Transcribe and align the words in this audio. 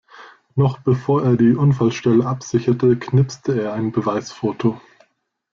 Noch 0.55 0.79
bevor 0.79 1.23
er 1.23 1.35
die 1.37 1.53
Unfallstelle 1.53 2.25
absicherte, 2.25 2.97
knipste 2.97 3.61
er 3.61 3.73
ein 3.73 3.91
Beweisfoto. 3.91 4.81